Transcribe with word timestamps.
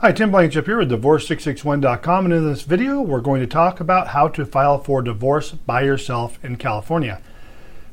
Hi, 0.00 0.12
Tim 0.12 0.30
Blankenship 0.30 0.66
here 0.66 0.78
with 0.78 0.92
Divorce661.com, 0.92 2.26
and 2.26 2.32
in 2.32 2.48
this 2.48 2.62
video, 2.62 3.00
we're 3.00 3.20
going 3.20 3.40
to 3.40 3.48
talk 3.48 3.80
about 3.80 4.06
how 4.06 4.28
to 4.28 4.46
file 4.46 4.78
for 4.78 5.02
divorce 5.02 5.50
by 5.50 5.82
yourself 5.82 6.38
in 6.44 6.54
California. 6.54 7.20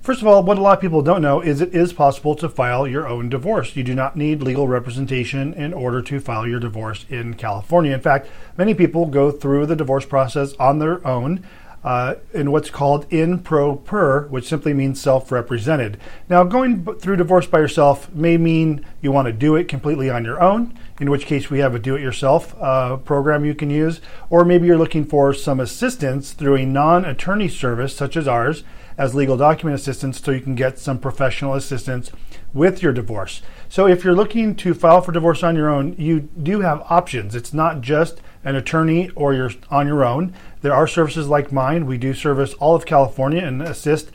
First 0.01 0.21
of 0.21 0.27
all, 0.27 0.43
what 0.43 0.59
a 0.59 0.61
lot 0.61 0.77
of 0.77 0.81
people 0.81 1.01
don't 1.01 1.23
know 1.23 1.41
is 1.41 1.61
it 1.61 1.73
is 1.73 1.93
possible 1.93 2.35
to 2.35 2.47
file 2.47 2.87
your 2.87 3.07
own 3.07 3.29
divorce. 3.29 3.75
You 3.75 3.83
do 3.83 3.95
not 3.95 4.15
need 4.15 4.43
legal 4.43 4.67
representation 4.67 5.55
in 5.55 5.73
order 5.73 5.99
to 6.03 6.19
file 6.19 6.45
your 6.45 6.59
divorce 6.59 7.07
in 7.09 7.33
California. 7.33 7.95
In 7.95 8.01
fact, 8.01 8.29
many 8.55 8.75
people 8.75 9.07
go 9.07 9.31
through 9.31 9.65
the 9.65 9.75
divorce 9.75 10.05
process 10.05 10.53
on 10.59 10.77
their 10.77 11.05
own 11.07 11.43
uh, 11.85 12.15
in 12.33 12.51
what's 12.51 12.71
called 12.71 13.05
in 13.11 13.37
pro 13.37 13.75
per, 13.75 14.25
which 14.29 14.47
simply 14.47 14.73
means 14.73 14.99
self 14.99 15.31
represented. 15.31 15.99
Now, 16.27 16.43
going 16.43 16.83
through 16.95 17.17
divorce 17.17 17.45
by 17.45 17.59
yourself 17.59 18.11
may 18.11 18.37
mean 18.37 18.83
you 19.01 19.11
want 19.11 19.27
to 19.27 19.31
do 19.31 19.55
it 19.55 19.67
completely 19.67 20.09
on 20.09 20.25
your 20.25 20.41
own, 20.41 20.77
in 20.99 21.11
which 21.11 21.27
case 21.27 21.51
we 21.51 21.59
have 21.59 21.75
a 21.75 21.79
do 21.79 21.95
it 21.95 22.01
yourself 22.01 22.55
uh, 22.59 22.97
program 22.97 23.45
you 23.45 23.53
can 23.53 23.69
use, 23.69 24.01
or 24.31 24.43
maybe 24.43 24.65
you're 24.65 24.79
looking 24.79 25.05
for 25.05 25.31
some 25.31 25.59
assistance 25.59 26.33
through 26.33 26.55
a 26.55 26.65
non 26.65 27.05
attorney 27.05 27.47
service 27.47 27.95
such 27.95 28.17
as 28.17 28.27
ours 28.27 28.63
as 28.97 29.13
legal 29.13 29.37
document 29.37 29.79
assistance 29.79 30.19
so 30.19 30.31
you 30.31 30.41
can 30.41 30.55
get 30.55 30.79
some 30.79 30.97
professional 30.97 31.53
assistance 31.53 32.11
with 32.51 32.81
your 32.81 32.93
divorce. 32.93 33.43
So 33.69 33.85
if 33.85 34.03
you're 34.03 34.15
looking 34.15 34.55
to 34.55 34.73
file 34.73 35.01
for 35.01 35.11
divorce 35.11 35.43
on 35.43 35.55
your 35.55 35.69
own, 35.69 35.95
you 35.99 36.21
do 36.21 36.61
have 36.61 36.85
options. 36.89 37.35
It's 37.35 37.53
not 37.53 37.81
just 37.81 38.21
an 38.45 38.55
attorney 38.55 39.09
or 39.15 39.33
you're 39.33 39.51
on 39.69 39.87
your 39.87 40.05
own. 40.05 40.33
There 40.61 40.73
are 40.73 40.87
services 40.87 41.27
like 41.27 41.51
mine. 41.51 41.85
We 41.85 41.97
do 41.97 42.13
service 42.13 42.53
all 42.53 42.75
of 42.75 42.85
California 42.85 43.43
and 43.43 43.61
assist 43.61 44.11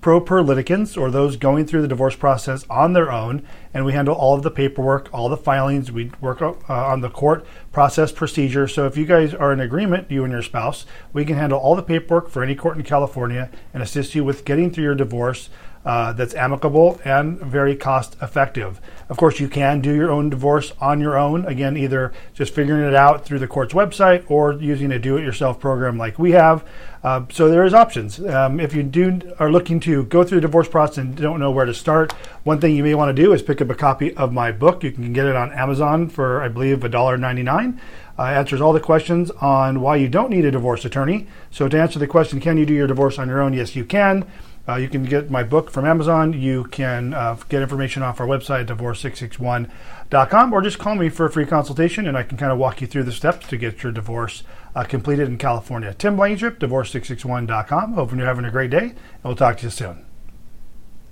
pro 0.00 0.20
per 0.20 0.40
litigants 0.40 0.96
or 0.96 1.10
those 1.10 1.36
going 1.36 1.66
through 1.66 1.82
the 1.82 1.88
divorce 1.88 2.16
process 2.16 2.64
on 2.70 2.92
their 2.92 3.12
own, 3.12 3.46
and 3.74 3.84
we 3.84 3.92
handle 3.92 4.14
all 4.14 4.34
of 4.34 4.42
the 4.42 4.50
paperwork, 4.50 5.08
all 5.12 5.28
the 5.28 5.36
filings. 5.36 5.92
We 5.92 6.10
work 6.20 6.40
uh, 6.42 6.54
on 6.68 7.00
the 7.00 7.10
court 7.10 7.46
process 7.72 8.10
procedure. 8.10 8.66
So 8.66 8.86
if 8.86 8.96
you 8.96 9.04
guys 9.04 9.34
are 9.34 9.52
in 9.52 9.60
agreement, 9.60 10.10
you 10.10 10.24
and 10.24 10.32
your 10.32 10.42
spouse, 10.42 10.86
we 11.12 11.24
can 11.24 11.36
handle 11.36 11.58
all 11.58 11.76
the 11.76 11.82
paperwork 11.82 12.28
for 12.28 12.42
any 12.42 12.54
court 12.54 12.76
in 12.76 12.82
California 12.82 13.50
and 13.74 13.82
assist 13.82 14.14
you 14.14 14.24
with 14.24 14.44
getting 14.44 14.70
through 14.70 14.84
your 14.84 14.94
divorce 14.94 15.50
uh, 15.84 16.12
that's 16.12 16.34
amicable 16.34 17.00
and 17.04 17.38
very 17.40 17.74
cost 17.74 18.16
effective. 18.20 18.80
Of 19.08 19.16
course, 19.16 19.40
you 19.40 19.48
can 19.48 19.80
do 19.80 19.94
your 19.94 20.10
own 20.10 20.30
divorce 20.30 20.72
on 20.80 21.00
your 21.00 21.18
own, 21.18 21.44
again, 21.46 21.76
either 21.76 22.12
just 22.34 22.54
figuring 22.54 22.86
it 22.86 22.94
out 22.94 23.24
through 23.24 23.38
the 23.38 23.48
court's 23.48 23.74
website 23.74 24.30
or 24.30 24.52
using 24.52 24.92
a 24.92 24.98
do 24.98 25.16
it 25.16 25.22
yourself 25.22 25.58
program 25.58 25.98
like 25.98 26.18
we 26.18 26.32
have. 26.32 26.64
Uh, 27.02 27.24
so 27.30 27.48
there 27.48 27.64
is 27.64 27.72
options. 27.72 28.20
Um, 28.20 28.60
if 28.60 28.74
you 28.74 28.82
do 28.82 29.34
are 29.38 29.50
looking 29.50 29.80
to 29.80 30.04
go 30.04 30.22
through 30.22 30.38
the 30.38 30.46
divorce 30.46 30.68
process 30.68 30.98
and 30.98 31.16
don't 31.16 31.40
know 31.40 31.50
where 31.50 31.64
to 31.64 31.72
start, 31.72 32.12
one 32.44 32.60
thing 32.60 32.76
you 32.76 32.82
may 32.82 32.94
want 32.94 33.14
to 33.14 33.22
do 33.22 33.32
is 33.32 33.42
pick 33.42 33.62
up 33.62 33.70
a 33.70 33.74
copy 33.74 34.14
of 34.16 34.32
my 34.32 34.52
book. 34.52 34.84
You 34.84 34.92
can 34.92 35.12
get 35.12 35.26
it 35.26 35.34
on 35.34 35.50
Amazon 35.52 36.08
for 36.08 36.42
I 36.42 36.48
believe 36.48 36.80
$1.99. 36.80 37.78
Uh, 38.18 38.22
answers 38.24 38.60
all 38.60 38.74
the 38.74 38.80
questions 38.80 39.30
on 39.40 39.80
why 39.80 39.96
you 39.96 40.06
don't 40.06 40.28
need 40.28 40.44
a 40.44 40.50
divorce 40.50 40.84
attorney. 40.84 41.26
So 41.50 41.68
to 41.68 41.80
answer 41.80 41.98
the 41.98 42.06
question, 42.06 42.38
can 42.38 42.58
you 42.58 42.66
do 42.66 42.74
your 42.74 42.86
divorce 42.86 43.18
on 43.18 43.28
your 43.28 43.40
own? 43.40 43.54
Yes, 43.54 43.74
you 43.74 43.86
can. 43.86 44.26
Uh, 44.68 44.76
you 44.76 44.88
can 44.88 45.04
get 45.04 45.30
my 45.30 45.42
book 45.42 45.70
from 45.70 45.84
Amazon. 45.84 46.32
You 46.32 46.64
can 46.64 47.14
uh, 47.14 47.36
get 47.48 47.62
information 47.62 48.02
off 48.02 48.20
our 48.20 48.26
website, 48.26 48.66
divorce661.com, 48.66 50.52
or 50.52 50.62
just 50.62 50.78
call 50.78 50.94
me 50.94 51.08
for 51.08 51.26
a 51.26 51.30
free 51.30 51.46
consultation 51.46 52.06
and 52.06 52.16
I 52.16 52.22
can 52.22 52.36
kind 52.36 52.52
of 52.52 52.58
walk 52.58 52.80
you 52.80 52.86
through 52.86 53.04
the 53.04 53.12
steps 53.12 53.48
to 53.48 53.56
get 53.56 53.82
your 53.82 53.92
divorce 53.92 54.42
uh, 54.74 54.84
completed 54.84 55.28
in 55.28 55.38
California. 55.38 55.94
Tim 55.94 56.16
Blankenship, 56.16 56.58
divorce661.com. 56.60 57.94
Hoping 57.94 58.18
you're 58.18 58.26
having 58.26 58.44
a 58.44 58.50
great 58.50 58.70
day, 58.70 58.90
and 58.90 59.24
we'll 59.24 59.36
talk 59.36 59.58
to 59.58 59.64
you 59.64 59.70
soon. 59.70 60.09